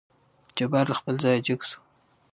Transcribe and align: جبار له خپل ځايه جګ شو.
جبار 0.57 0.85
له 0.91 0.95
خپل 0.99 1.15
ځايه 1.23 1.43
جګ 1.47 1.61
شو. 1.69 1.79